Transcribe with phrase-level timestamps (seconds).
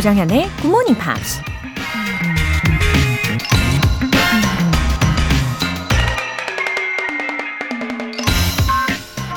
[0.00, 1.42] 조정현의 Good Morning Pops.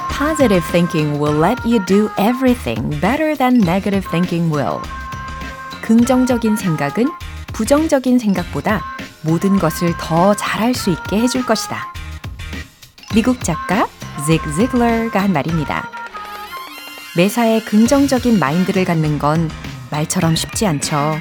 [0.10, 4.80] Positive thinking will let you do everything better than negative thinking will.
[5.82, 7.12] 긍정적인 생각은
[7.52, 8.82] 부정적인 생각보다
[9.22, 11.94] 모든 것을 더 잘할 수 있게 해줄 것이다.
[13.14, 13.86] 미국 작가
[14.26, 15.90] 직 지글러가 한 말입니다.
[17.18, 19.50] 매사에 긍정적인 마인드를 갖는 건
[19.94, 21.16] 말처럼 쉽지 않죠.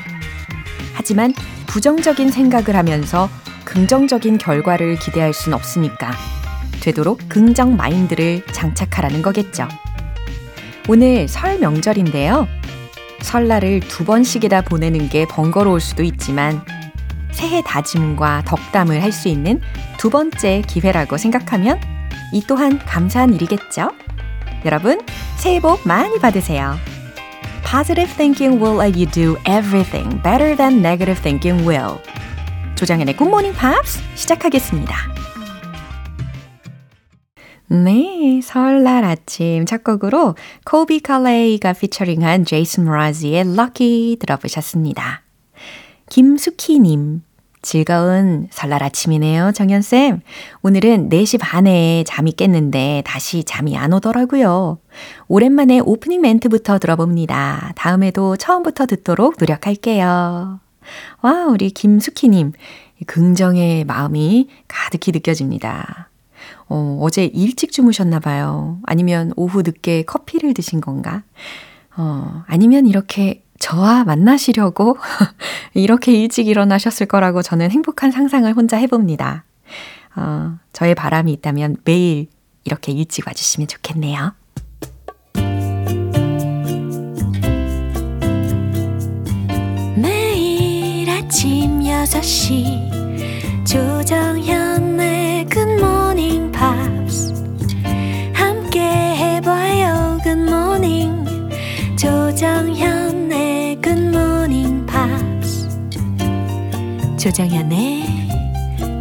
[0.94, 1.34] 하지만
[1.66, 3.28] 부정적인 생각을 하면서
[3.64, 6.12] 긍정적인 결과를 기대할 순 없으니까
[6.80, 9.68] 되도록 긍정 마인드를 장착하라는 거겠죠.
[10.88, 12.48] 오늘 설 명절인데요.
[13.20, 16.64] 설날을 두 번씩이나 보내는 게 번거로울 수도 있지만
[17.30, 19.60] 새해 다짐과 덕담을 할 수 있는
[19.98, 21.80] 두 번째 기회라고 생각하면
[22.32, 23.90] 이 또한 감사한 일이겠죠?
[24.64, 25.00] 여러분,
[25.36, 26.76] 새해 복 많이 받으세요.
[27.64, 31.98] Positive thinking will let you do everything better than negative thinking will.
[32.76, 34.94] 조장현의 Good Morning Pops 시작하겠습니다.
[37.68, 45.22] 네, 설날 아침 첫 곡으로 코비 칼레이가 피처링한 제이슨 모라지의 Lucky 들어보셨습니다.
[46.10, 47.22] 김수키님,
[47.62, 50.20] 즐거운 설날 아침이네요, 정연쌤.
[50.62, 54.78] 오늘은 4시 반에 잠이 깼는데 다시 잠이 안 오더라고요.
[55.28, 57.72] 오랜만에 오프닝 멘트부터 들어봅니다.
[57.76, 60.58] 다음에도 처음부터 듣도록 노력할게요.
[61.20, 62.52] 와, 우리 김수키님,
[63.06, 66.10] 긍정의 마음이 가득히 느껴집니다.
[66.68, 68.78] 어, 어제 일찍 주무셨나 봐요.
[68.84, 71.22] 아니면 오후 늦게 커피를 드신 건가?
[71.96, 74.98] 어, 아니면 이렇게 저와 만나시려고
[75.72, 79.44] 이렇게 일찍 일어나셨을 거라고 저는 행복한 상상을 혼자 해봅니다.
[80.16, 82.26] 어, 저의 바람이 있다면 매일
[82.64, 84.34] 이렇게 일찍 와주시면 좋겠네요.
[89.96, 94.71] 매일 아침 6시 조정현
[107.22, 108.02] 조정현의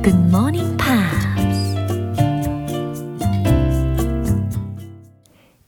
[0.04, 1.28] Good Morning Pops.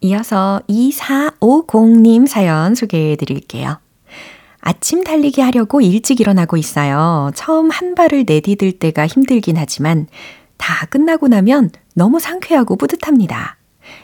[0.01, 3.79] 이어서 2450님 사연 소개해 드릴게요.
[4.61, 7.31] 아침 달리기 하려고 일찍 일어나고 있어요.
[7.33, 10.05] 처음 한 발을 내디딜 때가 힘들긴 하지만
[10.57, 13.57] 다 끝나고 나면 너무 상쾌하고 뿌듯합니다.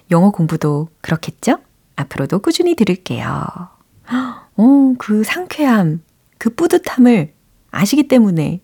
[0.10, 1.60] 영어 공부도 그렇겠죠?
[1.98, 3.46] 앞으로도 꾸준히 들을게요.
[4.58, 6.02] 어, 그 상쾌함,
[6.40, 7.38] 그 뿌듯함을
[7.72, 8.62] 아시기 때문에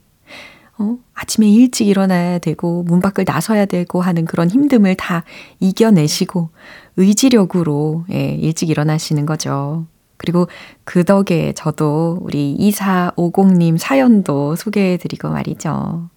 [0.78, 5.24] 어, 아침에 일찍 일어나야 되고 문 밖을 나서야 되고 하는 그런 힘듦을 다
[5.60, 6.50] 이겨내시고
[6.98, 9.86] 의지력으로 예, 일찍 일어나시는 거죠.
[10.18, 10.48] 그리고
[10.84, 16.10] 그 덕에 저도 우리 2450님 사연도 소개해 드리고 말이죠.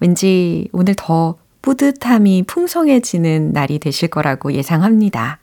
[0.00, 5.40] 왠지 오늘 더 뿌듯함이 풍성해지는 날이 되실 거라고 예상합니다.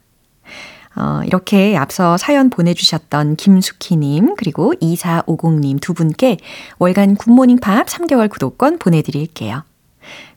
[0.96, 6.38] 어, 이렇게 앞서 사연 보내주셨던 김수키님, 그리고 2450님 두 분께
[6.80, 9.64] 월간 굿모닝 팝 3개월 구독권 보내드릴게요.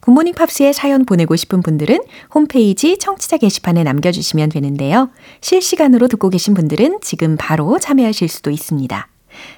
[0.01, 1.99] 굿모닝 팝스에 사연 보내고 싶은 분들은
[2.33, 5.11] 홈페이지 청취자 게시판에 남겨주시면 되는데요.
[5.41, 9.09] 실시간으로 듣고 계신 분들은 지금 바로 참여하실 수도 있습니다.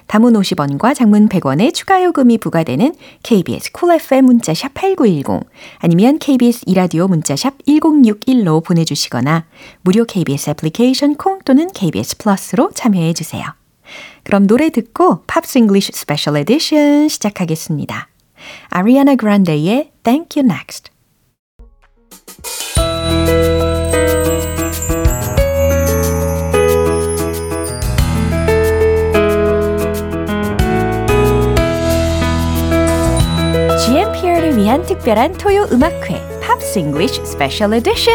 [0.07, 7.07] 단문 50원과 장문 100원의 추가 요금이 부과되는 KBS Cool FM 문자샵 8910 아니면 KBS 2라디오
[7.07, 9.45] 문자샵 1061로 보내주시거나
[9.81, 13.45] 무료 KBS 애플리케이션 콩 또는 KBS 플러스로 참여해 주세요.
[14.23, 18.09] 그럼 노래 듣고 Pops English Special Edition 시작하겠습니다.
[18.69, 20.91] 아리아나 그란데의 Thank You Next
[34.68, 38.14] 위한 특별한 토요 음악회 팝스 잉글리쉬 스페셜 에디션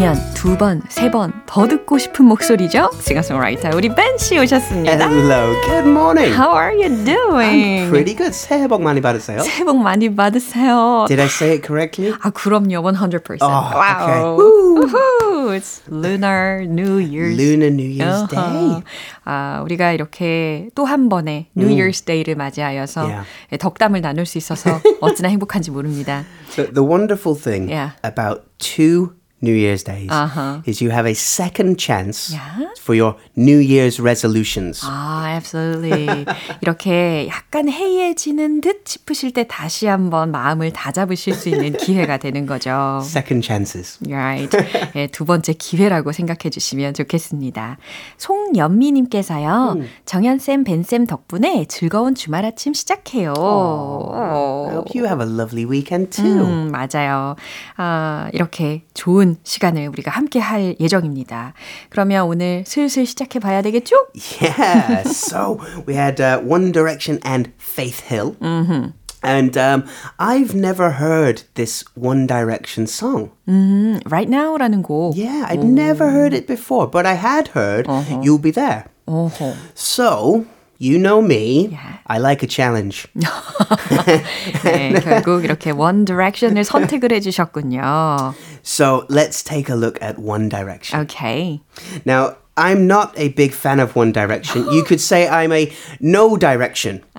[0.00, 2.90] 한번 들으면 두 번, 세 번 더 듣고 싶은 목소리죠?
[3.02, 5.08] 싱어송라이터 우리 벤씨 오셨습니다.
[5.10, 6.32] Hello, good morning.
[6.32, 7.84] How are you doing?
[7.84, 8.32] I'm pretty good.
[8.32, 9.40] 새해 복 많이 받으세요.
[9.40, 11.04] 새해 복 많이 받으세요.
[11.08, 12.14] Did I say it correctly?
[12.22, 12.80] 아, 그럼요.
[12.82, 13.38] 100%.
[13.42, 14.38] Oh, wow.
[14.84, 15.56] okay.
[15.56, 17.36] It's Lunar New Year's.
[17.36, 18.28] Lunar New Year's uh-huh.
[18.30, 18.82] Day.
[19.24, 23.26] 아, 우리가 이렇게 또 한 번의 New Year's Day를 맞이하여서 Yeah.
[23.58, 26.24] 덕담을 나눌 수 있어서 어찌나 행복한지 모릅니다.
[26.54, 27.92] The, the wonderful thing Yeah.
[28.04, 29.12] about two
[29.42, 30.60] New Year's days Uh-huh.
[30.66, 32.68] is you have a second chance Yeah?
[32.78, 34.82] for your New Year's resolutions.
[34.84, 36.26] 아, absolutely.
[36.60, 43.00] 이렇게 약간 해이해지는 듯 싶으실 때 다시 한번 마음을 다잡으실 수 있는 기회가 되는 거죠.
[43.02, 43.98] Second chances.
[44.06, 44.54] Right.
[44.96, 47.78] 예, 두 번째 기회라고 생각해 주시면 좋겠습니다.
[48.18, 49.76] 송연미 님께서요.
[50.04, 53.32] 정연쌤, 벤 쌤 덕분에 즐거운 주말 아침 시작해요.
[53.34, 56.42] I hope you have a lovely weekend too.
[56.44, 57.36] 음, 맞아요.
[57.76, 61.53] 아, 이렇게 좋은 시간을 우리가 함께 할 예정입니다.
[61.89, 63.95] 그러면 오늘 슬슬 시작해 봐야 되겠죠?
[64.41, 65.03] Yeah.
[65.09, 68.35] so we had uh, One Direction and Faith Hill.
[68.41, 68.91] Mm-hmm.
[69.23, 69.85] And um,
[70.19, 73.31] I've never heard this One Direction song.
[73.47, 75.15] 음, Right Now라는 곡.
[75.15, 77.87] Yeah, I'd never heard it before, but I had heard
[78.21, 78.85] You'll Be There.
[79.07, 79.55] 어허.
[79.73, 80.45] So,
[80.79, 81.97] you know me, Yeah.
[82.07, 83.07] I like a challenge.
[84.63, 88.33] 네, 결국 이렇게 One Direction을 선택을 해주셨군요.
[88.63, 91.01] So, let's take a look at One Direction.
[91.01, 91.61] Okay.
[92.05, 94.65] Now, I'm not a big fan of One Direction.
[94.71, 97.01] You could say I'm a no direction.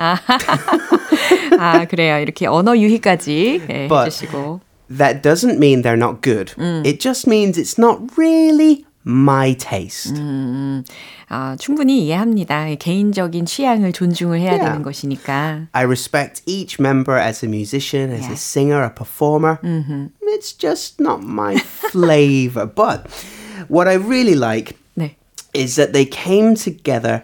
[1.59, 2.19] 아, 그래요.
[2.21, 4.61] 이렇게 언어 유희까지 예, But- 해주시고.
[4.89, 6.53] That doesn't mean they're not good.
[6.87, 10.13] It just means it's not really my taste.
[11.29, 12.75] 아, 충분히 이해합니다.
[12.75, 14.65] 개인적인 취향을 존중을 해야 Yeah.
[14.67, 15.69] 되는 것이니까.
[15.73, 18.33] I respect each member as a musician, as Yeah.
[18.33, 19.59] a singer, a performer.
[20.23, 22.67] It's just not my flavor.
[22.67, 23.07] But
[23.69, 25.15] what I really like 네.
[25.55, 27.23] is that they came together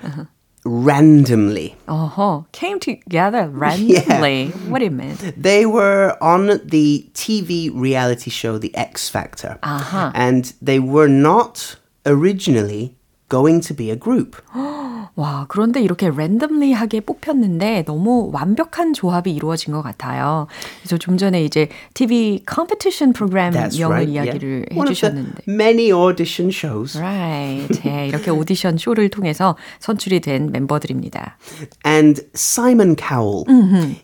[0.65, 1.75] randomly.
[1.87, 4.47] 어허, came together randomly.
[4.67, 5.17] What do you mean?
[5.35, 9.59] They were on the TV reality show The X Factor.
[9.63, 10.11] Uh-huh.
[10.13, 12.95] And they were not originally
[13.29, 14.41] going to be a group.
[15.17, 20.45] 와, 그런데 이렇게 랜덤리하게 뽑혔는데 너무 완벽한 조합이 이루어진 것 같아요.
[20.79, 24.13] 그래서 좀 전에 이제 TV 컴피티션 프로그램 That's 영어 right.
[24.13, 24.79] 이야기를 yeah.
[24.79, 25.43] 해주셨는데.
[25.47, 26.99] many audition shows.
[26.99, 27.81] Right.
[27.87, 31.37] 예, 이렇게 오디션 쇼를 통해서 선출이 된 멤버들입니다.
[31.83, 33.43] And Simon Cowell,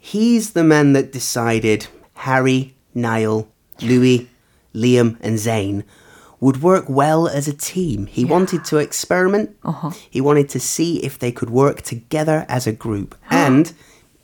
[0.01, 1.87] he's the man that decided
[2.25, 3.45] Harry, Niall,
[3.83, 4.27] Louis,
[4.73, 5.83] Liam, and Zayn
[6.42, 8.06] would work well as a team.
[8.06, 9.50] He wanted to experiment.
[10.08, 13.16] He wanted to see if they could work together as a group.
[13.30, 13.72] and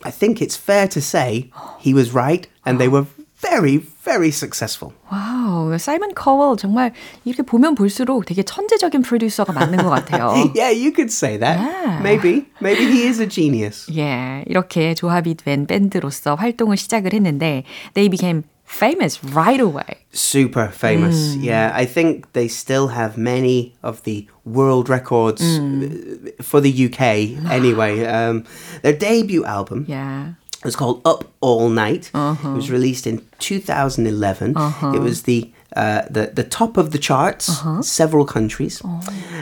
[0.05, 1.51] I think it's fair to say
[1.81, 3.07] he was right, and they were
[3.41, 4.93] very, very successful.
[5.11, 6.93] 와우, 사이먼 커웰 정말
[7.25, 10.33] 이렇게 보면 볼수록 되게 천재적인 프로듀서가 맞는 것 같아요.
[10.55, 11.59] Yeah, you could say that.
[11.59, 12.01] Yeah.
[12.03, 12.47] Maybe.
[12.61, 13.87] Maybe he is a genius.
[13.97, 17.65] 예, 이렇게 조합이 된 밴드로서 활동을 시작을 했는데
[17.95, 19.98] they became famous right away.
[20.12, 21.36] super famous.
[21.36, 27.02] Yeah, I think they still have many of the world records uh, for the UK
[27.52, 28.06] anyway.
[28.06, 28.44] Um,
[28.84, 30.34] their debut album Yeah.
[30.64, 32.12] was called Up All Night.
[32.14, 34.56] It was released in 2011.
[34.96, 37.46] It was the uh, the the top of the charts,
[37.82, 38.82] several countries,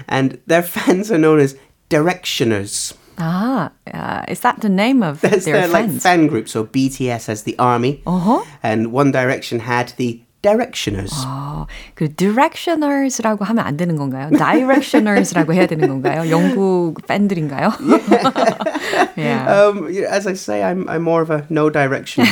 [0.08, 1.56] and their fans are known as
[1.90, 2.94] Directioners.
[3.18, 6.48] 아, uh, is that the name of That's their their like fan group.
[6.48, 8.44] So BTS has the army, Uh-huh.
[8.62, 11.13] and One Direction had the Directioners.
[11.25, 14.29] 어, 그 directioners라고 하면 안 되는 건가요?
[14.31, 16.29] directioners라고 해야 되는 건가요?
[16.31, 17.71] 영국 팬들인가요?
[19.17, 19.47] yeah.
[19.47, 22.25] Um, yeah, as I say, I'm I'm more of a no direction.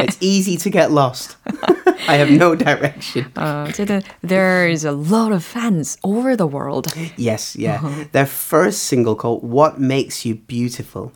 [0.00, 1.36] it's easy to get lost.
[2.08, 3.26] I have no direction.
[3.36, 6.88] 어, 어쨌든 there's a lot of fans over the world.
[7.18, 7.80] Yes, yeah.
[8.12, 11.12] Their first single called "What Makes You Beautiful."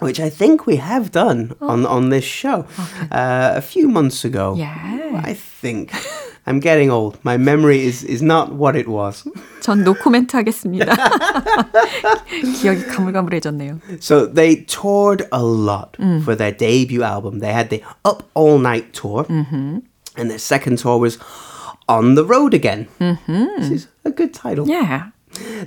[0.00, 2.64] Which I think we have done on on this show
[3.12, 4.54] uh, a few months ago.
[4.56, 5.20] Yeah.
[5.22, 5.92] I think
[6.46, 7.18] I'm getting old.
[7.22, 9.24] My memory is is not what it was.
[9.60, 10.96] 전 노코멘트 하겠습니다.
[12.62, 13.78] 기억이 가물가물해졌네요.
[14.00, 17.40] So they toured a lot for their debut album.
[17.40, 21.18] They had the Up All Night tour, and their second tour was
[21.88, 22.88] On the Road Again.
[23.58, 24.66] This is a good title.
[24.66, 25.10] Yeah.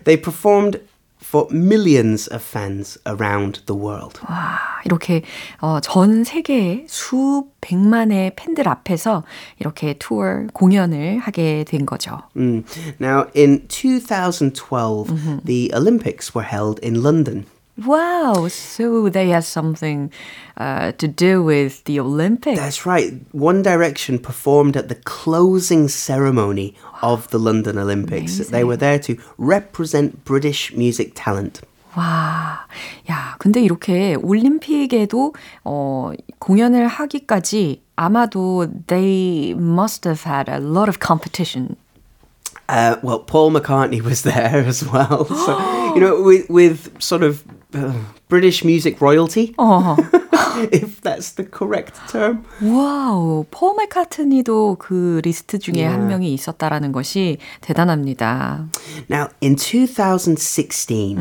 [0.05, 0.79] They performed
[1.27, 4.19] for millions of fans around the world.
[4.29, 5.23] 와, 이렇게
[5.61, 9.23] 어, 전 세계의 수백만의 팬들 앞에서
[9.59, 12.19] 이렇게 투어 공연을 하게 된 거죠.
[12.35, 12.63] Mm.
[13.01, 17.45] Now, in 2012, the Olympics were held in London.
[17.77, 20.11] Wow, so they had something
[20.57, 22.59] uh, to do with the Olympics.
[22.59, 23.13] That's right.
[23.31, 28.37] One Direction performed at the closing ceremony of the London Olympics.
[28.37, 31.61] They were there to represent British music talent.
[31.95, 32.65] 와,
[33.09, 40.99] 야, 근데 이렇게 올림픽에도 어, 공연을 하기까지 아마도 they must have had a lot of
[40.99, 41.75] competition.
[42.69, 45.25] Uh, well, Paul McCartney was there as well.
[45.25, 47.93] So, you know, with, with sort of uh,
[48.29, 49.97] British music royalty, 어.
[50.71, 52.45] if that's the correct term.
[52.61, 55.93] 와우, 폴 맥카트니도 그 리스트 중에 Yeah.
[55.93, 58.69] 한 명이 있었다라는 것이 대단합니다.
[59.09, 61.17] Now, in 2016,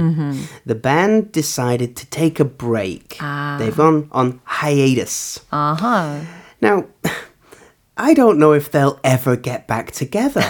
[0.67, 3.17] the band decided to take a break.
[3.21, 3.57] Ah.
[3.59, 5.41] They've gone on hiatus.
[5.51, 6.21] 아하.
[6.61, 6.85] Now,
[7.97, 10.45] I don't know if they'll ever get back together.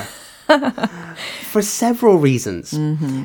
[1.52, 2.72] For several reasons.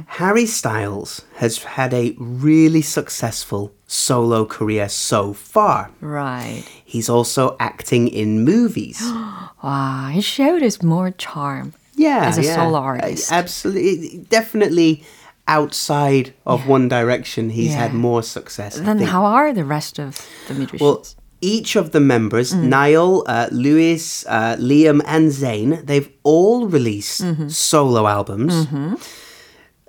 [0.07, 5.91] Harry Styles has had a really successful solo career so far.
[6.01, 6.65] Right.
[6.85, 8.99] He's also acting in movies.
[9.63, 11.75] 와, he showed his more charm.
[11.95, 12.55] Yeah, As a yeah.
[12.57, 13.31] solo Uh, artist.
[13.31, 15.05] Absolutely, definitely
[15.47, 18.77] outside of One Direction, he's had more success.
[18.79, 20.17] Then how are the rest of
[20.49, 20.81] the musicians?
[20.81, 21.05] Well,
[21.43, 22.63] each of the members, Mm.
[22.69, 27.49] Niall, uh, Lewis, uh, Liam, and Zayn, they've all released Mm-hmm.
[27.49, 28.55] solo albums.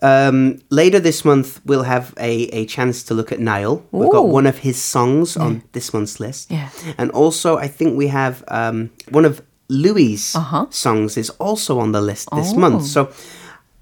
[0.01, 3.85] Um, later this month, we'll have a, a chance to look at Niall.
[3.91, 6.51] We've got one of his songs on this month's list.
[6.51, 6.69] Yeah.
[6.97, 10.65] And also, I think we have um, one of Louis' Uh-huh.
[10.71, 12.57] songs is also on the list this Oh.
[12.59, 12.83] month.
[12.85, 13.09] So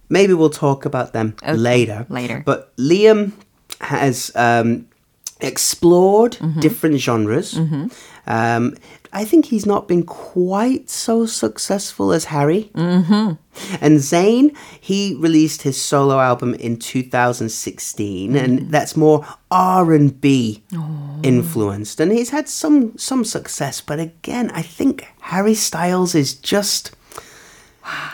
[0.10, 2.06] maybe we'll talk about them Okay, later.
[2.10, 2.44] later.
[2.46, 3.32] But Liam
[3.80, 4.86] has um,
[5.42, 6.60] explored Mm-hmm.
[6.60, 7.58] different genres.
[8.28, 8.76] Um,
[9.14, 12.70] I think he's not been quite so successful as Harry.
[12.76, 13.34] Mm-hmm.
[13.84, 18.44] And Zayn, he released his solo album in 2016, Mm.
[18.44, 20.64] and that's more R and B
[21.24, 22.00] influenced.
[22.00, 26.92] And he's had some some success, but again, I think Harry Styles is just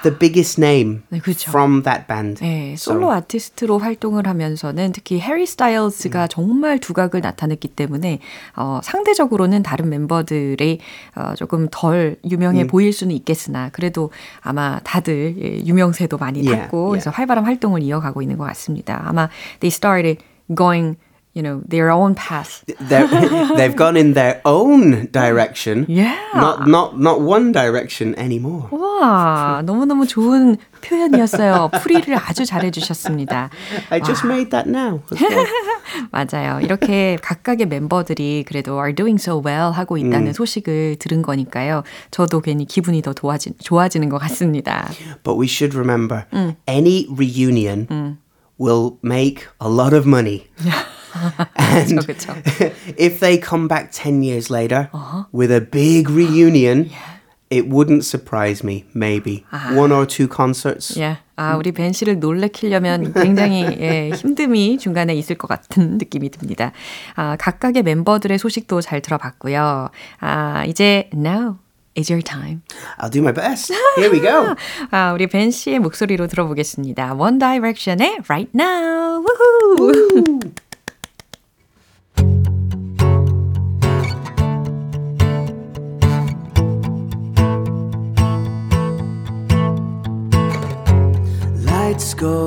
[0.03, 1.49] the biggest name 네, 그쵸.
[1.49, 2.39] from that band.
[2.43, 6.27] 네, So- 솔로 아티스트로 활동을 하면서는 특히 해리 스타일스가 음.
[6.29, 8.19] 정말 두각을 나타냈기 때문에
[8.55, 10.79] 어, 상대적으로는 다른 멤버들이
[11.15, 12.67] 어, 조금 덜 유명해 음.
[12.67, 17.15] 보일 수는 있겠으나 그래도 아마 다들 예, 유명세도 많이 Yeah, 탔고 그래서 yeah.
[17.17, 19.01] 활발한 활동을 이어가고 있는 것 같습니다.
[19.05, 20.23] 아마 they started
[20.55, 20.95] going
[21.36, 22.62] you know their own path.
[22.78, 23.08] They're,
[23.56, 25.86] they've gone in their own direction.
[25.88, 26.18] Yeah.
[26.34, 28.68] Not not not one direction anymore.
[28.70, 31.70] 와, 너무너무 좋은 표현이었어요.
[31.80, 33.48] 풀이를 아주 잘해 주셨습니다.
[33.90, 35.00] I just made that now.
[35.10, 35.46] as well.
[36.10, 36.60] 맞아요.
[36.60, 40.06] 이렇게 각각의 멤버들이 그래도 are doing so well 하고 음.
[40.06, 41.82] 있다는 소식을 들은 거니까요.
[42.10, 44.88] 저도 괜히 기분이 더 도와지, 좋아지는 것 같습니다.
[45.24, 46.26] but we should remember,
[46.68, 48.18] any reunion
[48.58, 50.46] will make a lot of money.
[51.55, 52.33] and 그쵸.
[52.97, 54.89] if they come back 10 years later
[55.31, 56.89] with a big reunion,
[57.49, 59.45] it wouldn't surprise me, maybe.
[59.73, 60.99] One or two concerts.
[60.99, 61.17] 예.
[61.37, 66.71] 아, 우리 벤 씨를 놀래키려면 굉장히 예, 힘듦이 중간에 있을 것 같은 느낌이 듭니다.
[67.15, 69.89] 아, 각각의 멤버들의 소식도 잘 들어봤고요.
[70.19, 71.57] 아, 이제 now
[71.97, 72.61] is your time.
[72.99, 73.71] I'll do my best.
[73.97, 74.55] Here we go.
[74.91, 77.13] 아, 우리 벤 씨의 목소리로 들어보겠습니다.
[77.13, 79.23] One Direction의 Right Now.
[79.23, 80.39] 우후!
[91.97, 92.45] Lights go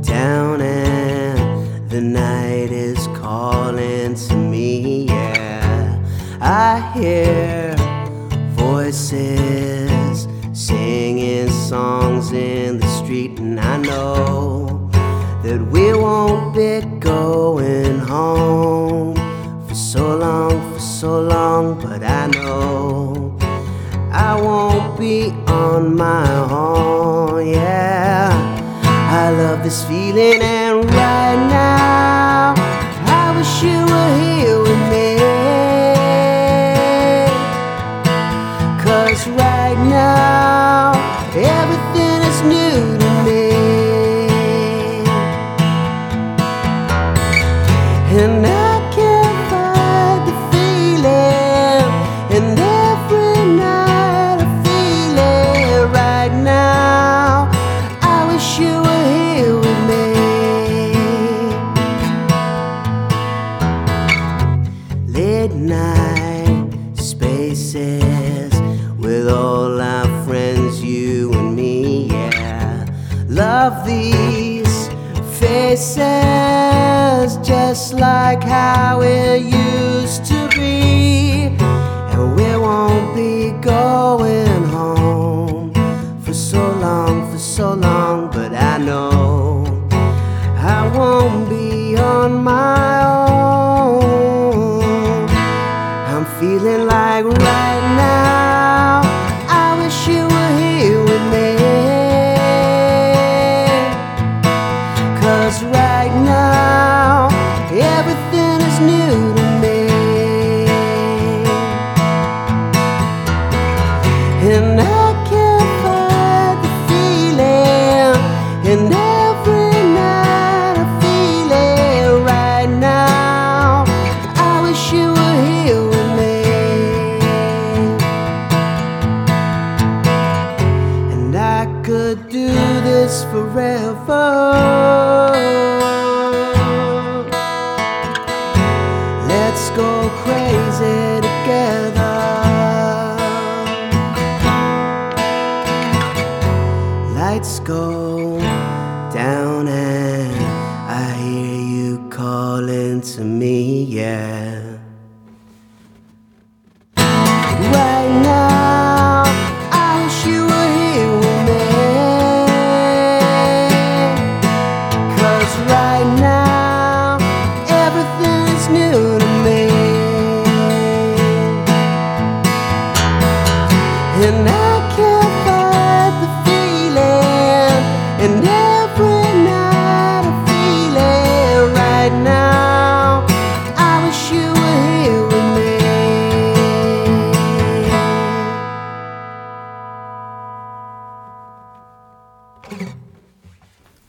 [0.00, 5.04] down and the night is calling to me.
[5.08, 6.02] Yeah,
[6.40, 7.76] I hear
[8.56, 14.88] voices singing songs in the street, and I know
[15.42, 19.16] that we won't be going home
[19.68, 21.78] for so long, for so long.
[21.78, 23.36] But I know
[24.10, 26.33] I won't be on my
[29.64, 30.42] this feeling,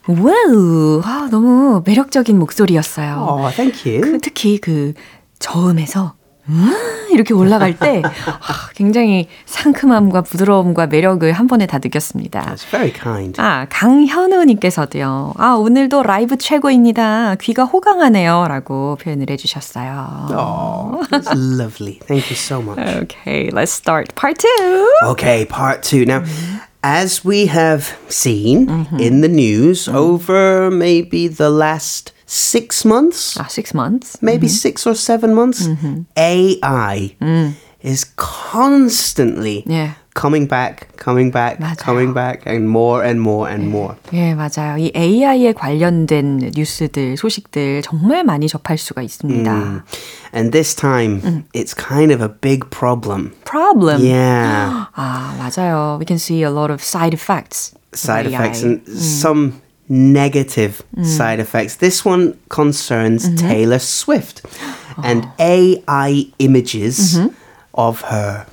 [0.08, 3.26] Wow, 아, 너무 매력적인 목소리였어요.
[3.28, 4.00] Oh, thank you.
[4.00, 4.94] 그, 특히 그
[5.38, 6.14] 저음에서
[6.48, 6.72] 음,
[7.10, 12.40] 이렇게 올라갈 때 아, 굉장히 상큼함과 부드러움과 매력을 한 번에 다 느꼈습니다.
[12.40, 13.40] That's very kind.
[13.40, 15.34] 아, 강현우 님께서도요.
[15.38, 17.34] 아, 오늘도 라이브 최고입니다.
[17.40, 18.46] 귀가 호강하네요.
[18.48, 20.28] 라고 표현을 해 주셨어요.
[20.30, 21.98] Oh, that's lovely.
[22.06, 22.76] Thank you so much.
[23.06, 24.88] Okay, let's start part two.
[25.10, 26.04] Okay, part two.
[26.06, 26.22] Now,
[26.82, 28.98] as we have seen mm-hmm.
[28.98, 29.96] in the news mm-hmm.
[29.96, 34.20] over maybe the last six months, 아, six months.
[34.20, 34.54] maybe mm-hmm.
[34.54, 35.68] six or seven months,
[36.16, 37.52] AI mm.
[37.80, 41.77] is constantly 예 coming back, coming back, 맞아요.
[41.77, 43.95] coming back, and more and more and more.
[44.13, 44.77] 예, 맞아요.
[44.77, 49.83] 이 AI에 관련된 뉴스들, 소식들 정말 많이 접할 수가 있습니다.
[50.33, 53.33] And this time, it's kind of a big problem.
[53.45, 54.01] Problem.
[54.01, 54.87] Yeah.
[54.95, 55.97] 아, 맞아요.
[55.99, 57.73] We can see a lot of side effects.
[57.93, 58.35] of side AI.
[58.35, 61.75] effects and some negative side effects.
[61.77, 64.41] This one concerns Taylor Swift
[65.03, 67.19] and AI images
[67.73, 68.45] of her.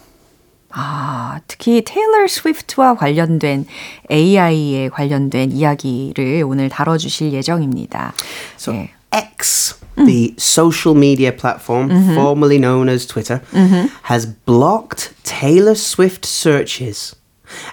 [0.72, 3.66] 아, 특히 테일러 스위프트와 관련된
[4.10, 8.12] AI에 관련된 이야기를 오늘 다뤄주실 예정입니다.
[8.58, 8.90] So 예.
[9.10, 13.40] X, the social media platform formerly known as Twitter,
[14.02, 17.16] has blocked Taylor Swift searches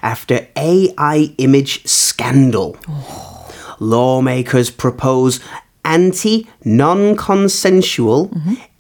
[0.02, 2.78] after AI image scandal.
[3.82, 5.42] Lawmakers propose
[5.91, 8.31] anti non consensual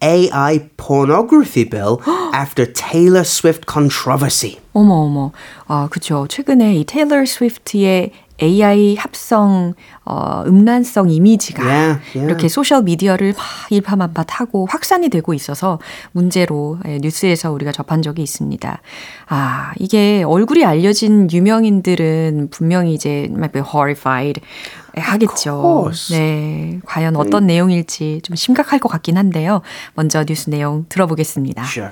[0.01, 2.01] AI pornography bill
[2.33, 4.59] after Taylor Swift controversy.
[4.73, 5.33] 어머 어머.
[5.67, 6.27] 아, 그쵸.
[6.29, 12.27] 최근에 이 테일러 스위프트의 AI 합성 어, 음란성 이미지가 Yeah, yeah.
[12.27, 15.79] 이렇게 소셜 미디어를 막 일파만파하고 확산이 되고 있어서
[16.13, 18.81] 문제로 예, 뉴스에서 우리가 접한 적이 있습니다.
[19.29, 24.41] 아 이게 얼굴이 알려진 유명인들은 분명히 이제 might be horrified
[24.97, 25.91] 하겠죠.
[26.11, 29.63] 네, 과연 어떤 내용일지 좀 심각할 것 같긴 한데요.
[29.95, 31.65] 먼저 뉴스 내용 들어보겠습니다.
[31.65, 31.91] Sure.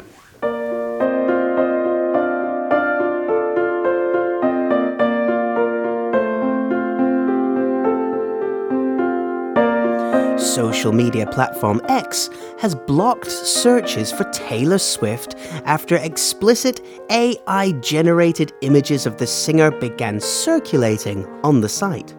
[10.58, 16.80] Social media platform X has blocked searches for Taylor Swift after explicit
[17.10, 22.17] AI generated images of the singer began circulating on the site.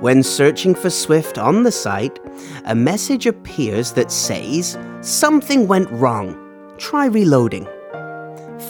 [0.00, 2.18] When searching for Swift on the site,
[2.64, 6.36] a message appears that says, Something went wrong.
[6.78, 7.68] Try reloading.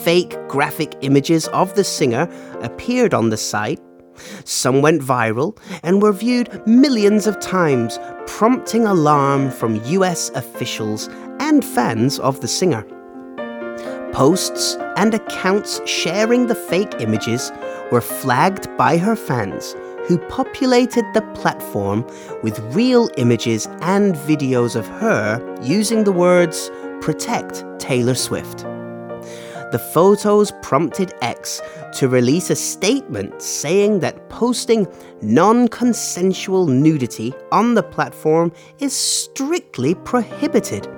[0.03, 2.29] Fake graphic images of the singer
[2.63, 3.81] appeared on the site.
[4.45, 11.09] Some went viral and were viewed millions of times, prompting alarm from US officials
[11.41, 12.87] and fans of the singer.
[14.13, 17.51] Posts and accounts sharing the fake images
[17.91, 19.75] were flagged by her fans,
[20.07, 22.07] who populated the platform
[22.43, 28.65] with real images and videos of her using the words Protect Taylor Swift.
[29.73, 31.61] The photos prompted X
[31.95, 34.87] to release a statement saying that posting
[35.21, 40.89] non consensual nudity on the platform is strictly prohibited.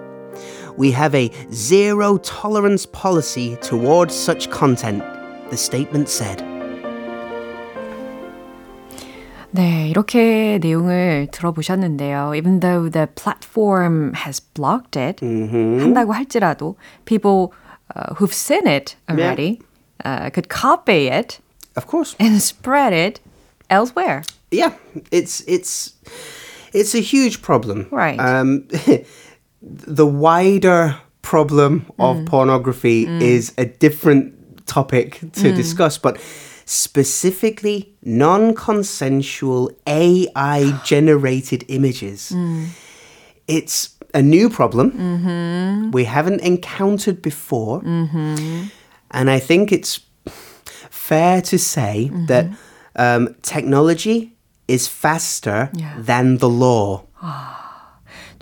[0.77, 5.03] We have a zero tolerance policy towards such content,
[5.51, 6.56] the statement said.
[9.54, 12.34] 네, 이렇게 내용을 들어보셨는데요.
[12.36, 17.52] Even though the platform has blocked it, 한다고 할지라도 people
[17.94, 19.60] uh, who've seen it already
[20.06, 21.40] uh, could copy it
[21.76, 22.16] Of course.
[22.20, 23.20] and spread it
[23.70, 24.24] elsewhere.
[24.52, 24.72] Yeah,
[25.12, 25.94] it's it's
[26.74, 27.88] it's a huge problem.
[27.92, 28.20] Right.
[28.20, 28.68] Um,
[29.62, 34.34] the wider problem of pornography is a different
[34.66, 36.18] topic to discuss, but
[36.67, 42.35] specifically non-consensual AI generated images.
[43.49, 45.91] It's a new problem mm-hmm.
[45.93, 47.83] we haven't encountered before.
[47.83, 48.65] Mm-hmm.
[49.13, 50.01] And I think it's
[50.91, 52.27] fair to say mm-hmm.
[52.27, 52.47] that
[52.97, 54.33] um, technology
[54.69, 55.95] is faster Yeah.
[55.99, 57.05] than the law.
[57.23, 57.66] Ah.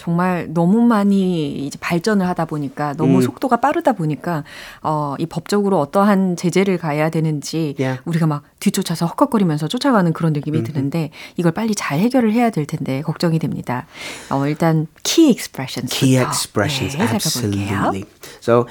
[0.05, 4.45] 정말 너무 많이 이제 발전을 하다 보니까 너무 속도가 빠르다 보니까
[4.83, 8.03] 어, 이 법적으로 어떠한 제재를 가야 되는지 Yeah.
[8.05, 13.01] 우리가 막 뒤쫓아서 헉헉거리면서 쫓아가는 그런 느낌이 드는데 이걸 빨리 잘 해결을 해야 될 텐데
[13.01, 13.87] 걱정이 됩니다.
[14.29, 18.05] 어, 일단 key expressions Key expressions, 네, absolutely.
[18.43, 18.67] So,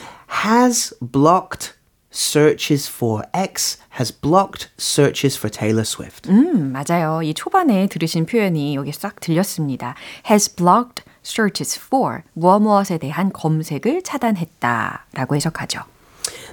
[0.45, 1.73] has blocked
[2.13, 6.29] searches for X, has blocked searches for Taylor Swift.
[6.29, 7.23] 음, 맞아요.
[7.23, 9.95] 이 초반에 들으신 표현이 여기 싹 들렸습니다.
[10.29, 15.80] has blocked searches for 무엇 무엇에 대한 검색을 차단했다 라고 해석하죠.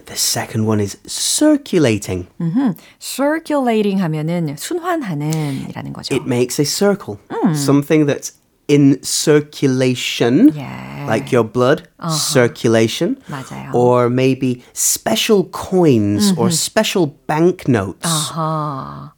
[0.06, 2.28] The second one is circulating.
[2.40, 6.14] 음흠, circulating 하면은 순환하는 이라는 거죠.
[6.14, 7.18] It makes a circle.
[7.56, 8.34] Something that's
[8.70, 11.06] in circulation, Yeah.
[11.08, 13.18] like your blood, circulation.
[13.28, 13.72] 맞아요.
[13.74, 18.06] Or maybe special coins or special banknotes.
[18.06, 19.12] 아하.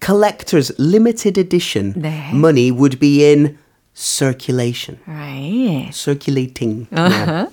[0.00, 2.30] Collector's limited edition 네.
[2.32, 3.58] money would be in
[3.99, 4.97] circulation.
[5.05, 5.89] Right.
[5.91, 6.87] circulating.
[6.91, 7.47] Yeah.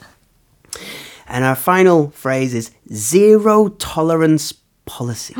[1.28, 4.54] And our final phrase is zero tolerance
[4.84, 5.34] policy.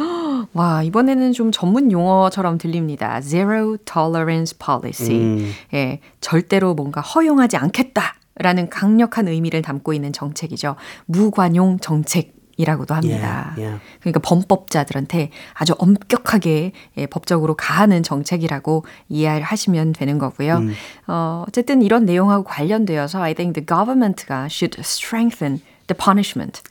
[0.52, 3.20] 와, 이번에는 좀 전문 용어처럼 들립니다.
[3.20, 5.54] Zero tolerance policy.
[5.72, 10.74] 예, 절대로 뭔가 허용하지 않겠다 라는 강력한 의미를 담고 있는 정책이죠.
[11.06, 12.34] 무관용 정책.
[12.56, 13.52] 이라고도 합니다.
[13.56, 13.80] Yeah, yeah.
[14.00, 20.62] 그러니까 범법자들한테 아주 엄격하게 예, 법적으로 가하는 정책이라고 이해하시면 되는 거고요.
[21.06, 26.62] 어, 어쨌든 이런 내용하고 관련되어서 I think the government가 should strengthen the punishment.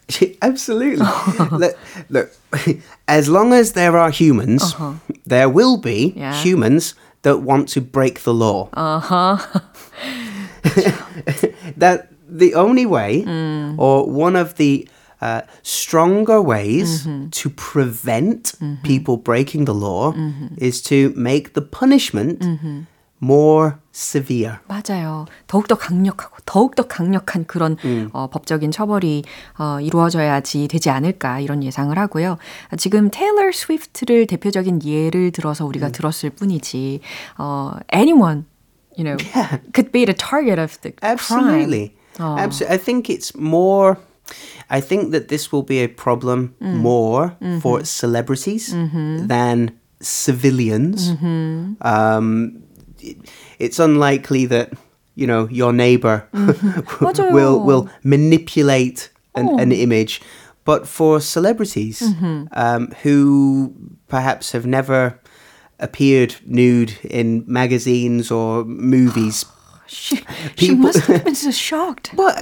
[0.42, 1.06] Absolutely.
[1.52, 1.78] look,
[2.10, 2.32] look,
[3.08, 4.76] as long as there are humans,
[5.26, 6.34] there will be Yeah.
[6.34, 8.70] humans that want to break the law.
[8.74, 9.38] Uh-huh.
[11.78, 13.24] that the only way,
[13.78, 14.88] or one of the
[15.21, 20.15] uh, stronger ways to prevent people breaking the law
[20.59, 22.43] is to make the punishment
[23.23, 24.61] more severe.
[24.67, 25.27] 맞아요.
[25.47, 27.77] 더욱더 강력하고 더욱더 강력한 그런
[28.13, 29.25] 어, 법적인 처벌이
[29.59, 32.39] 어, 이루어져야지 되지 않을까 이런 예상을 하고요.
[32.79, 37.01] 지금 테일러 스위프트를 대표적인 예를 들어서 우리가 들었을 뿐이지
[37.37, 38.45] 어, anyone
[38.97, 39.19] you know
[39.75, 41.93] could be the target of the Absolutely.
[42.17, 42.39] crime.
[42.39, 42.75] Absolutely.
[42.75, 43.97] I think it's more.
[44.70, 46.74] I think that this will be a problem mm.
[46.74, 47.60] more mm-hmm.
[47.60, 49.28] for celebrities mm-hmm.
[49.28, 51.12] than civilians.
[51.12, 51.74] Mm-hmm.
[51.82, 52.64] Um,
[53.00, 53.18] it,
[53.60, 54.74] it's unlikely that
[55.16, 56.28] you know your neighbor
[57.32, 59.58] will will manipulate an, oh.
[59.58, 60.22] an, image,
[60.64, 62.02] but for celebrities
[62.54, 63.74] um, who
[64.08, 65.20] perhaps have never
[65.80, 69.46] appeared nude in magazines or movies
[69.87, 70.17] She,
[70.57, 72.15] she People- must have been so shocked.
[72.15, 72.37] Well,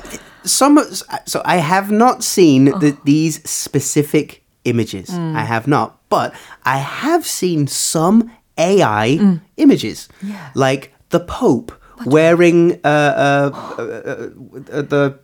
[0.45, 0.79] some
[1.25, 5.09] so I have not seen the, these specific images.
[5.11, 10.09] I have not, but I have seen some AI images,
[10.55, 11.73] like the Pope
[12.05, 15.19] wearing uh, uh, uh, uh, the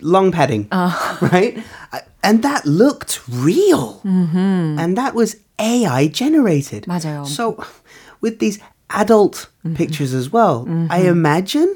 [0.00, 1.58] long padding, right?
[1.92, 6.86] I- And that looked real, and that was AI generated.
[6.90, 7.22] 맞아요.
[7.26, 7.54] So,
[8.20, 8.58] with these
[8.90, 11.75] adult pictures as well, I imagine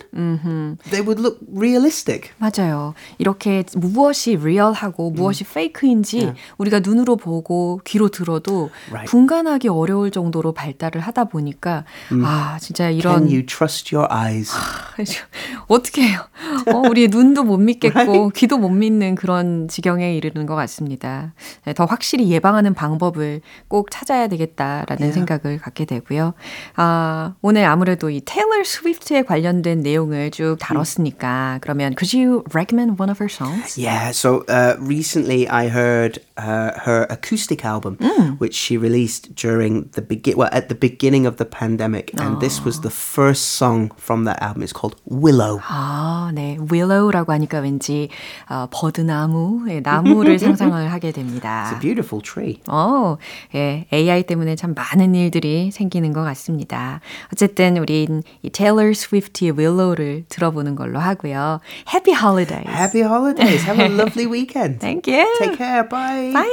[0.89, 2.31] they would look realistic.
[2.37, 2.93] 맞아요.
[3.17, 9.09] 이렇게 무엇이 리얼하고 무엇이 페이크인지 우리가 눈으로 보고 귀로 들어도 Right.
[9.09, 11.85] 분간하기 어려울 정도로 발달을 하다 보니까
[12.23, 14.51] 아 진짜 이런 Can you trust your eyes?
[15.67, 16.21] 어떻게 해요?
[16.73, 21.33] 어, 우리 눈도 못 믿겠고 귀도 못 믿는 그런 지경에 이르는 것 같습니다.
[21.65, 26.33] 네, 더 확실히 예방하는 방법을 꼭 찾아야 되겠다라는 생각을 갖게 되고요.
[26.75, 33.09] 아, 오늘 아무래도 이 테일러 스위프트에 관련된 내용을 쭉 다뤘으니까 그러면 could you recommend one
[33.09, 33.77] of her songs?
[33.77, 37.97] Yeah, so uh, recently I heard uh, her acoustic album,
[38.39, 42.63] which she released during the begin well at the beginning of the pandemic, and this
[42.63, 44.63] was the first song from that album.
[44.63, 45.59] It's called Willow.
[45.67, 46.57] 아, 네.
[46.71, 48.07] willow라고 하니까 왠지
[48.47, 51.67] 어, 버드나무, 예, 나무를 상상을 하게 됩니다.
[51.67, 52.61] It's a beautiful tree.
[52.69, 53.17] 어,
[53.53, 57.01] 예, AI 때문에 참 많은 일들이 생기는 것 같습니다.
[57.33, 61.59] 어쨌든 우린 이 테일러 스위프트의 Willow를 들어보는 걸로 하고요.
[61.91, 62.69] Happy holidays.
[62.69, 63.65] Happy holidays.
[63.65, 64.79] Have a lovely weekend.
[64.79, 65.25] Thank you.
[65.39, 65.87] Take care.
[65.89, 66.31] Bye.
[66.31, 66.49] Bye.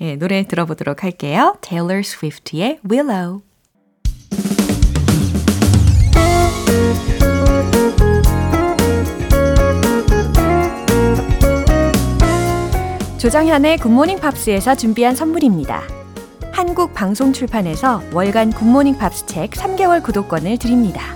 [0.00, 1.56] 예, 노래 들어보도록 할게요.
[1.60, 3.40] 테일러 스위프트의 Willow.
[13.18, 16.01] 조정현의 굿모닝 팝스에서 준비한 선물입니다.
[16.52, 21.14] 한국 방송 출판에서 월간 굿모닝 팝스 책 3개월 구독권을 드립니다.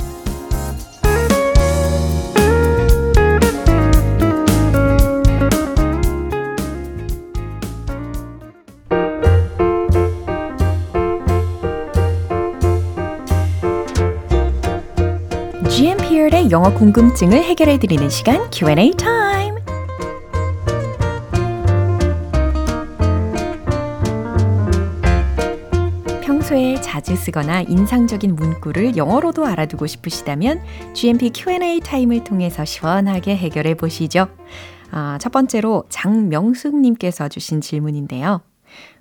[16.51, 19.46] 영어 궁금증을 해결해 드리는 시간 Q&A 타임.
[26.57, 30.63] 평소에 자주 쓰거나 인상적인 문구를 영어로도 알아두고 싶으시다면
[30.95, 34.29] GMP Q&A 타임을 통해서 시원하게 해결해 보시죠.
[34.91, 38.41] 아, 첫 번째로 장명숙님께서 주신 질문인데요.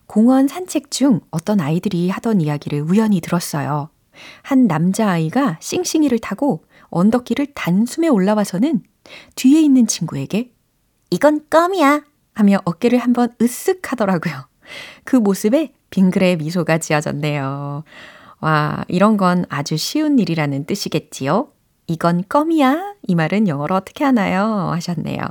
[0.05, 3.89] 공원 산책 중 어떤 아이들이 하던 이야기를 우연히 들었어요.
[4.41, 8.83] 한 남자아이가 싱싱이를 타고 언덕길을 단숨에 올라와서는
[9.35, 10.51] 뒤에 있는 친구에게
[11.09, 14.33] 이건 껌이야 하며 어깨를 한번 으쓱 하더라고요.
[15.05, 17.83] 그 모습에 빙그레 미소가 지어졌네요.
[18.41, 21.47] 와, 이런 건 아주 쉬운 일이라는 뜻이겠지요?
[21.87, 22.95] 이건 껌이야?
[23.07, 24.43] 이 말은 영어로 어떻게 하나요?
[24.73, 25.21] 하셨네요.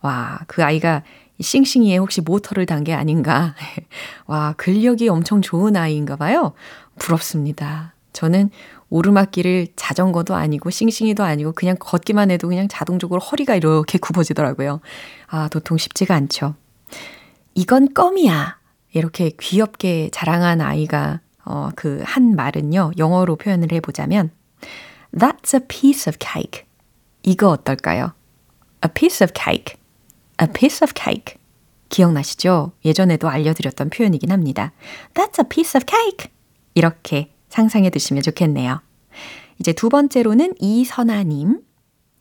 [0.00, 1.02] 와, 그 아이가
[1.40, 3.54] 싱싱이에 혹시 모터를 단 게 아닌가?
[4.26, 6.54] 와, 근력이 엄청 좋은 아이인가 봐요.
[6.98, 7.94] 부럽습니다.
[8.12, 8.50] 저는
[8.90, 14.80] 오르막길을 자전거도 아니고 싱싱이도 아니고 그냥 걷기만 해도 그냥 자동적으로 허리가 이렇게 굽어지더라고요.
[15.28, 16.54] 아, 도통 쉽지가 않죠.
[17.54, 18.58] 이건 껌이야.
[18.94, 22.92] 이렇게 귀엽게 자랑한 아이가 어, 그 한 말은요.
[22.96, 24.30] 영어로 표현을 해보자면
[25.12, 26.64] That's a piece of cake.
[27.22, 28.12] 이거 어떨까요?
[28.84, 29.76] A piece of cake.
[30.40, 31.36] A piece of cake.
[31.90, 32.72] 기억나시죠?
[32.84, 34.72] 예전에도 알려드렸던 표현이긴 합니다.
[35.12, 36.30] That's a piece of cake.
[36.74, 38.80] 이렇게 상상해 두시면 좋겠네요.
[39.60, 41.60] 이제 두 번째로는 이선아님.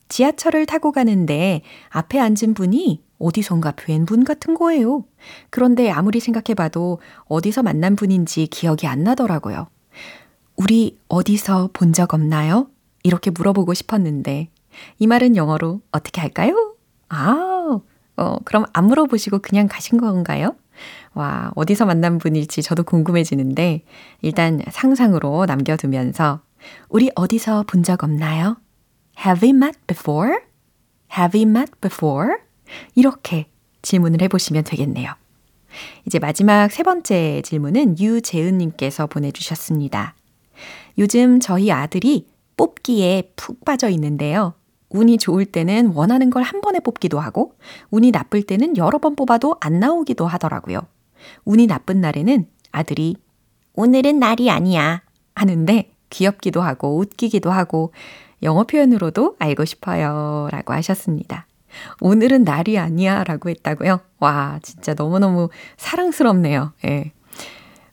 [0.09, 5.05] 지하철을 타고 가는데 앞에 앉은 분이 어디선가 뵌 분 같은 거예요.
[5.49, 9.67] 그런데 아무리 생각해봐도 어디서 만난 분인지 기억이 안 나더라고요.
[10.55, 12.67] 우리 어디서 본 적 없나요?
[13.03, 14.49] 이렇게 물어보고 싶었는데
[14.99, 16.75] 이 말은 영어로 어떻게 할까요?
[17.09, 17.79] 아,
[18.17, 20.55] 어, 그럼 안 물어보시고 그냥 가신 건가요?
[21.13, 23.83] 와, 어디서 만난 분일지 저도 궁금해지는데
[24.21, 26.41] 일단 상상으로 남겨두면서
[26.89, 28.57] 우리 어디서 본 적 없나요?
[29.23, 30.39] Have we met before?
[31.17, 32.37] Have we met before?
[32.95, 33.47] 이렇게
[33.81, 35.13] 질문을 해보시면 되겠네요.
[36.05, 40.15] 이제 마지막 세 번째 질문은 유재은님께서 보내주셨습니다.
[40.97, 44.53] 요즘 저희 아들이 뽑기에 푹 빠져 있는데요.
[44.89, 47.55] 운이 좋을 때는 원하는 걸 한 번에 뽑기도 하고,
[47.89, 50.81] 운이 나쁠 때는 여러 번 뽑아도 안 나오기도 하더라고요.
[51.45, 53.15] 운이 나쁜 날에는 아들이
[53.73, 55.01] 오늘은 날이 아니야
[55.35, 57.91] 하는데 귀엽기도 하고 웃기기도 하고
[58.43, 61.47] 영어 표현으로도 알고 싶어요 라고 하셨습니다.
[62.01, 63.99] 오늘은 날이 아니야 라고 했다고요?
[64.19, 66.73] 와, 진짜 너무너무 사랑스럽네요.
[66.85, 67.11] 예.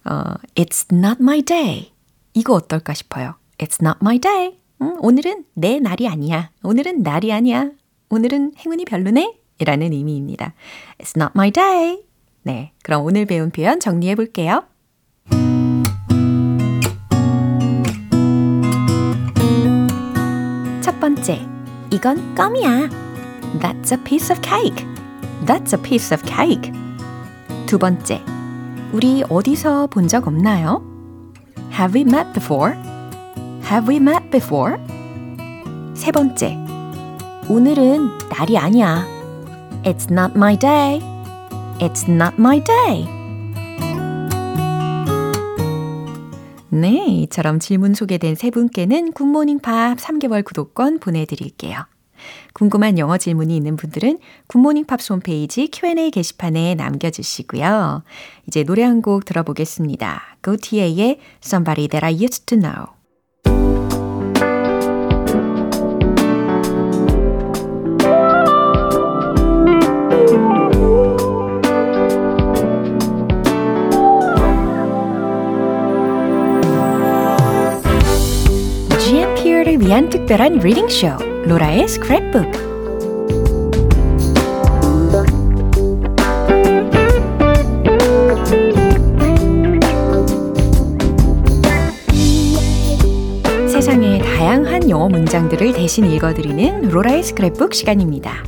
[0.04, 1.92] 어, It's not my day.
[2.34, 3.34] 이거 어떨까 싶어요.
[3.58, 4.58] It's not my day.
[4.82, 6.50] 음, 오늘은 내 날이 아니야.
[6.62, 7.70] 오늘은 날이 아니야.
[8.08, 9.36] 오늘은 행운이 별로네?
[9.58, 10.54] 이라는 의미입니다.
[10.98, 12.02] It's not my day.
[12.42, 14.64] 네, 그럼 오늘 배운 표현 정리해 볼게요.
[20.82, 21.46] 첫 번째,
[21.92, 22.99] 이건 껌이야.
[23.58, 24.86] That's a piece of cake.
[25.44, 26.72] That's a piece of cake.
[27.66, 28.22] 두 번째,
[28.92, 30.82] 우리 어디서 본 적 없나요?
[31.72, 32.74] Have we met before?
[33.64, 34.76] Have we met before?
[35.94, 36.56] 세 번째,
[37.48, 39.06] 오늘은 날이 아니야.
[39.84, 41.00] It's not my day.
[41.80, 43.08] It's not my day.
[46.68, 51.84] 네, 이처럼 질문 소개된 세 분께는 굿모닝 팝 3개월 구독권 보내드릴게요.
[52.52, 58.02] 궁금한 영어 질문이 있는 분들은 굿모닝 팝스 홈페이지 Q&A 게시판에 남겨주시고요.
[58.46, 60.36] 이제 노래 한 곡 들어보겠습니다.
[60.42, 62.99] Gotye의 Somebody That I Used to Know.
[79.90, 81.08] 위한 특별한 리딩쇼
[81.46, 82.52] 로라의 스크랩북
[93.68, 98.44] 세상의 다양한 영어 문장들을 대신 읽어드리는 로라의 스크랩북 시간입니다.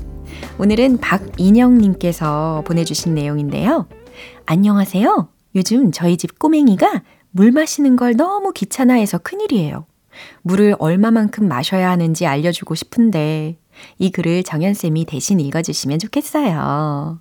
[0.61, 3.89] 오늘은 박인영님께서 보내주신 내용인데요.
[4.47, 5.29] 안녕하세요.
[5.57, 7.03] 요즘 저희 집 꼬맹이가
[7.33, 9.87] 물 마시는 걸 너무 귀찮아해서 큰일이에요.
[10.43, 13.57] 물을 얼마만큼 마셔야 하는지 알려주고 싶은데
[13.99, 17.19] 이 글을 정연쌤이 대신 읽어주시면 좋겠어요.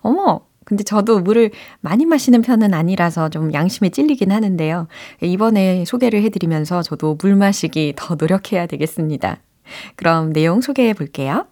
[0.00, 4.88] 어머, 근데 저도 물을 많이 마시는 편은 아니라서 좀 양심에 찔리긴 하는데요.
[5.22, 9.38] 이번에 소개를 해드리면서 저도 물 마시기 더 노력해야 되겠습니다.
[9.94, 11.46] 그럼 내용 소개해 볼게요.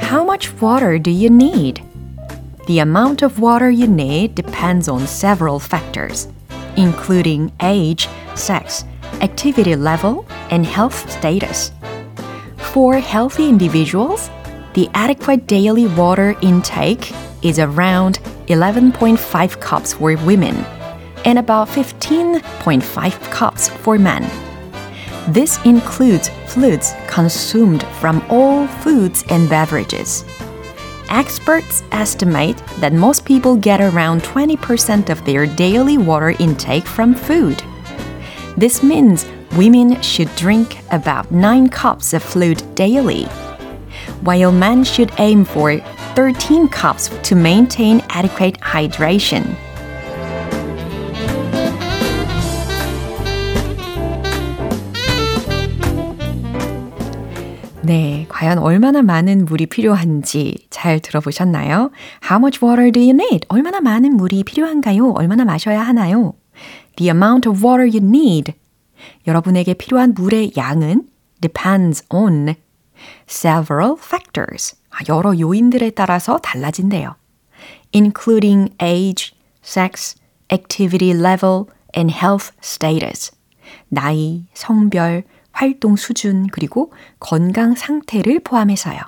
[0.00, 1.82] How much water do you need?
[2.72, 6.28] The amount of water you need depends on several factors,
[6.78, 8.86] including age, sex,
[9.20, 11.70] activity level, and health status.
[12.56, 14.30] For healthy individuals,
[14.72, 20.56] the adequate daily water intake is around 11.5 cups for women
[21.26, 24.22] and about 15.5 cups for men.
[25.28, 30.24] This includes fluids consumed from all foods and beverages.
[31.12, 37.62] Experts estimate that most people get around 20% of their daily water intake from food.
[38.56, 43.24] This means women should drink about 9 cups of fluid daily,
[44.22, 45.76] while men should aim for
[46.14, 49.54] 13 cups to maintain adequate hydration.
[57.84, 61.90] 네, 과연 얼마나 많은 물이 필요한지 잘 들어보셨나요?
[62.22, 63.46] How much water do you need?
[63.48, 65.10] 얼마나 많은 물이 필요한가요?
[65.12, 66.34] 얼마나 마셔야 하나요?
[66.96, 68.54] The amount of water you need.
[69.26, 71.08] 여러분에게 필요한 물의 양은
[71.40, 72.54] depends on
[73.28, 74.76] several factors.
[75.08, 77.16] 여러 요인들에 따라서 달라진대요.
[77.92, 80.14] including age, sex,
[80.52, 81.66] activity level,
[81.96, 83.32] and health status.
[83.88, 85.24] 나이, 성별,
[85.62, 88.98] 활동 수준, 그리고 건강 상태를 포함해서요.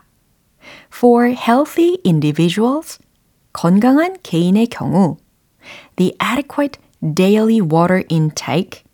[0.95, 3.01] For healthy individuals,
[3.53, 5.17] 건강한 개인의 경우,
[5.97, 8.85] the adequate daily water intake,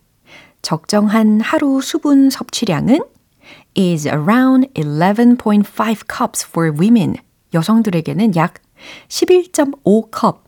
[0.63, 3.01] 적정한 하루 수분 섭취량은
[3.77, 7.17] is around 11.5 cups for women.
[7.53, 8.55] 여성들에게는 약
[9.09, 10.39] 11.5컵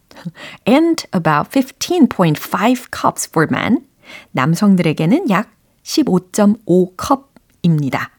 [0.67, 3.87] and about 15.5 cups for men.
[4.33, 5.51] 남성들에게는 약
[5.84, 8.12] 15.5컵입니다.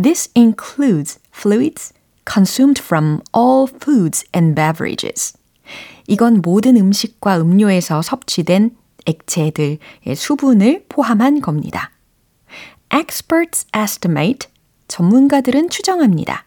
[0.00, 1.92] This includes fluids
[2.30, 5.34] consumed from all foods and beverages.
[6.06, 9.78] 이건 모든 음식과 음료에서 섭취된 액체들의
[10.14, 11.90] 수분을 포함한 겁니다.
[12.92, 14.48] Experts estimate
[14.88, 16.44] 전문가들은 추정합니다.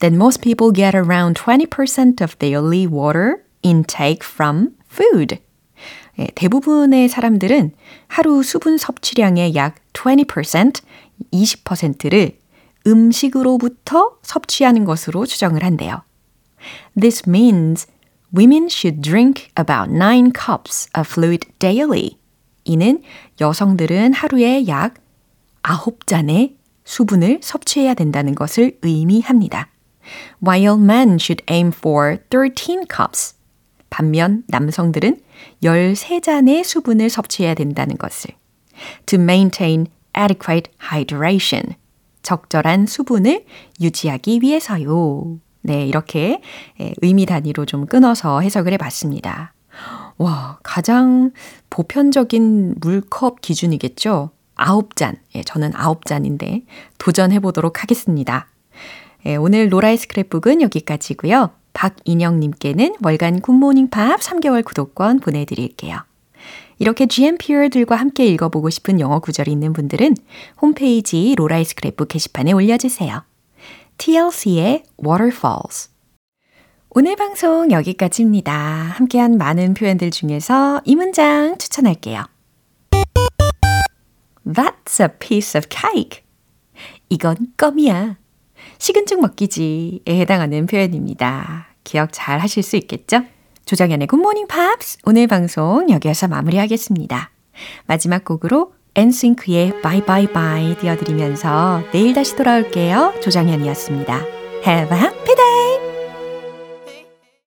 [0.00, 5.38] That most people get around 20% of daily water intake from food.
[6.19, 7.71] 예, 대부분의 사람들은
[8.07, 10.81] 하루 수분 섭취량의 약 20%,
[11.31, 12.37] 20%를
[12.85, 16.03] 음식으로부터 섭취하는 것으로 추정을 한대요.
[16.99, 17.87] This means
[18.35, 22.17] women should drink about 9 cups of fluid daily.
[22.65, 23.01] 이는
[23.41, 24.95] 여성들은 하루에 약
[25.63, 29.69] 9잔의 수분을 섭취해야 된다는 것을 의미합니다.
[30.45, 33.35] While men should aim for 13 cups.
[33.93, 35.19] 반면 남성들은
[35.61, 38.31] 13잔의 수분을 섭취해야 된다는 것을
[39.05, 39.85] to maintain
[40.17, 41.75] adequate hydration
[42.23, 43.45] 적절한 수분을
[43.79, 45.37] 유지하기 위해서요.
[45.61, 46.41] 네, 이렇게
[47.03, 49.53] 의미 단위로 좀 끊어서 해석을 해 봤습니다.
[50.17, 51.31] 와, 가장
[51.69, 54.31] 보편적인 물컵 기준이겠죠?
[54.55, 55.17] 아홉 잔.
[55.35, 56.63] 예, 저는 아홉 잔인데
[56.97, 58.47] 도전해 보도록 하겠습니다.
[59.27, 61.51] 예, 오늘 로라의 스크랩북은 여기까지고요.
[61.73, 65.99] 박인영님께는 월간 굿모닝 팝 3개월 구독권 보내드릴게요.
[66.79, 70.15] 이렇게 GMPR들과 함께 읽어보고 싶은 영어 구절이 있는 분들은
[70.61, 73.23] 홈페이지 로라이 스크랩북 게시판에 올려주세요.
[73.97, 75.89] TLC의 Waterfalls
[76.89, 78.53] 오늘 방송 여기까지입니다.
[78.53, 82.25] 함께한 많은 표현들 중에서 이 문장 추천할게요.
[84.45, 86.21] That's a piece of cake.
[87.09, 88.17] 이건 껌이야.
[89.05, 91.67] 죽 먹기지에 해당하는 표현입니다.
[91.85, 93.21] 기억 잘 하실 수 있겠죠?
[93.65, 97.31] 조정현의 굿모닝 팝스 오늘 방송 여기에서 마무리하겠습니다.
[97.85, 103.13] 마지막 곡으로 엔싱크의 Bye Bye Bye 띄워드리면서 내일 다시 돌아올게요.
[103.21, 104.21] 조정현이었습니다.
[104.65, 105.72] Have a happy day!